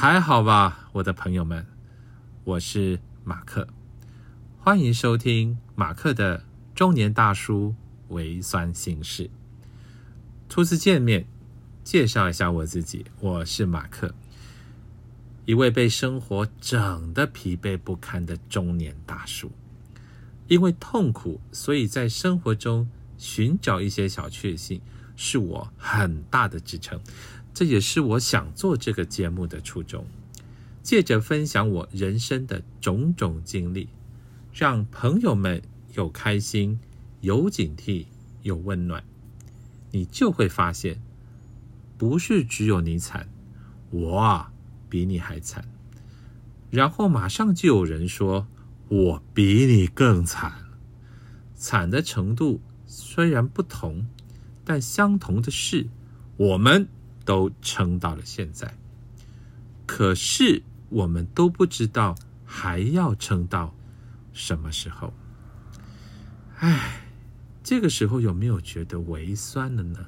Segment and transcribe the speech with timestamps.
[0.00, 1.66] 还好吧，我的朋友们，
[2.44, 3.66] 我是马克，
[4.60, 7.74] 欢迎收听马克的中年大叔
[8.06, 9.28] 微酸心事。
[10.48, 11.26] 初次见面，
[11.82, 14.14] 介绍一下我自己，我是马克，
[15.46, 19.50] 一位被生活整得疲惫不堪的中年大叔。
[20.46, 24.80] 因为痛苦，所以在生活中寻找一些小确幸，
[25.16, 27.00] 是我很大的支撑。
[27.58, 30.06] 这也是我想做这个节目的初衷，
[30.80, 33.88] 借着分享我人生的种种经历，
[34.52, 35.60] 让朋友们
[35.94, 36.78] 有开心、
[37.20, 38.06] 有警惕、
[38.42, 39.02] 有温暖，
[39.90, 41.02] 你就会发现，
[41.96, 43.28] 不是只有你惨，
[43.90, 44.52] 我啊
[44.88, 45.64] 比你还惨。
[46.70, 48.46] 然后马上就有人说，
[48.86, 50.52] 我比你更惨，
[51.56, 54.06] 惨的程度虽然不同，
[54.64, 55.88] 但相同的是，
[56.36, 56.88] 我们。
[57.28, 58.78] 都撑到了现在，
[59.84, 62.14] 可是我们都不知道
[62.46, 63.74] 还要撑到
[64.32, 65.12] 什么时候。
[66.56, 67.02] 唉，
[67.62, 70.06] 这个时候有没有觉得微酸了呢？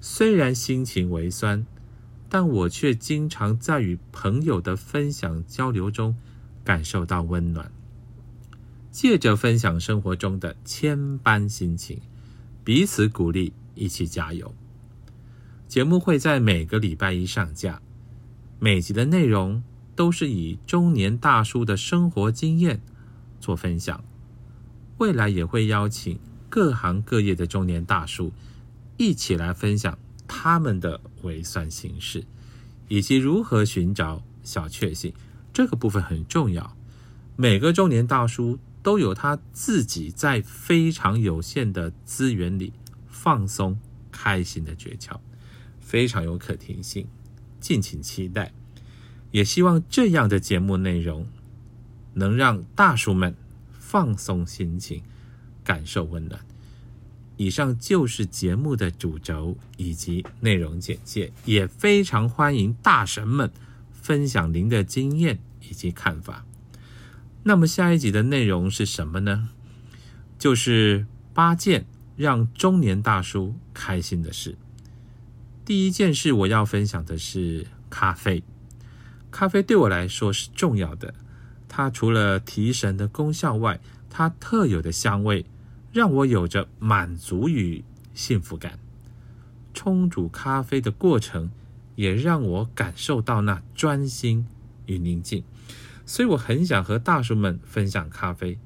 [0.00, 1.64] 虽然心情微酸，
[2.28, 6.16] 但我却经常在与朋友的分享交流中
[6.64, 7.70] 感受到温暖。
[8.90, 12.00] 借着分享生活中的千般心情，
[12.64, 14.52] 彼此鼓励，一起加油。
[15.72, 17.80] 节目会在每个礼拜一上架，
[18.58, 19.62] 每集的内容
[19.96, 22.78] 都是以中年大叔的生活经验
[23.40, 24.04] 做分享。
[24.98, 28.30] 未来也会邀请各行各业的中年大叔
[28.98, 32.22] 一起来分享他们的微算形式，
[32.88, 35.10] 以及如何寻找小确幸。
[35.54, 36.76] 这个部分很重要。
[37.34, 42.74] 每个中年大叔都有他自己在非常有限的资源里
[43.06, 45.18] 放松、开心的诀窍。
[45.82, 47.06] 非常有可听性，
[47.60, 48.52] 敬请期待。
[49.30, 51.26] 也希望这样的节目内容
[52.14, 53.34] 能让大叔们
[53.70, 55.02] 放松心情，
[55.62, 56.40] 感受温暖。
[57.38, 63.50] 以上就是节目的主轴以及内容简介，也非常欢迎大神们
[63.90, 66.44] 分享您的经验以及看法。
[67.42, 69.48] 那么下一集的内容是什么呢？
[70.38, 74.56] 就是八件让中年大叔开心的事。
[75.64, 78.42] 第一件事我要分享的是咖啡。
[79.30, 81.14] 咖啡对我来说是重要的，
[81.68, 83.78] 它除了提神的功效外，
[84.10, 85.46] 它特有的香味
[85.92, 88.78] 让我有着满足与幸福感。
[89.72, 91.52] 冲煮咖啡的过程
[91.94, 94.44] 也让我感受到那专心
[94.86, 95.44] 与宁静，
[96.04, 98.58] 所以我很想和大叔们分享咖啡。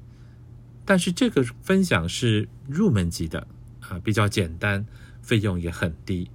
[0.83, 3.47] 但是这个分享是入门级的
[3.81, 4.85] 啊，比较简单，
[5.21, 6.29] 费用也很低。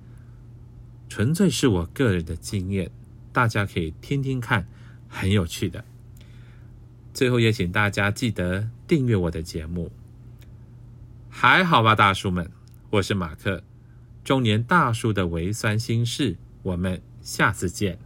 [1.15, 2.91] 纯粹是我个人的经验，
[3.35, 4.67] 大家可以听听看，
[5.11, 5.85] 很有趣的。
[7.13, 9.93] 最后也请大家记得订阅我的节目。
[11.29, 12.51] 还好吧，大叔们，
[12.89, 13.63] 我是马克，
[14.25, 17.99] 中年大叔的微酸心事，我们下次见。